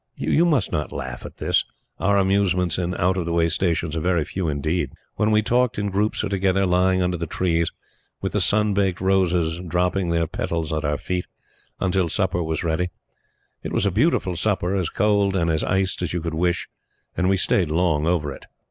You 0.15 0.45
must 0.47 0.71
not 0.71 0.91
laugh 0.91 1.27
at 1.27 1.37
this. 1.37 1.63
Our 1.99 2.17
amusements 2.17 2.79
in 2.79 2.95
out 2.95 3.17
of 3.17 3.25
the 3.25 3.31
way 3.33 3.49
Stations 3.49 3.95
are 3.95 3.99
very 3.99 4.25
few 4.25 4.47
indeed. 4.49 4.89
Then 5.19 5.29
we 5.29 5.43
talked 5.43 5.77
in 5.77 5.91
groups 5.91 6.23
or 6.23 6.29
together, 6.29 6.65
lying 6.65 7.03
under 7.03 7.17
the 7.17 7.27
trees, 7.27 7.69
with 8.19 8.31
the 8.31 8.41
sun 8.41 8.73
baked 8.73 8.99
roses 8.99 9.59
dropping 9.67 10.09
their 10.09 10.25
petals 10.25 10.71
on 10.71 10.83
our 10.83 10.97
feet, 10.97 11.25
until 11.79 12.09
supper 12.09 12.41
was 12.41 12.63
ready. 12.63 12.89
It 13.61 13.71
was 13.71 13.85
a 13.85 13.91
beautiful 13.91 14.35
supper, 14.35 14.73
as 14.75 14.89
cold 14.89 15.35
and 15.35 15.51
as 15.51 15.63
iced 15.63 16.01
as 16.01 16.13
you 16.13 16.19
could 16.21 16.33
wish; 16.33 16.67
and 17.15 17.29
we 17.29 17.37
stayed 17.37 17.69
long 17.69 18.07
over 18.07 18.33
it. 18.33 18.47